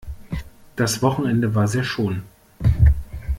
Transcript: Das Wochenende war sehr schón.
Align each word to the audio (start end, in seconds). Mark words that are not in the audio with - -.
Das 0.77 1.03
Wochenende 1.03 1.53
war 1.53 1.67
sehr 1.67 1.83
schón. 1.83 2.23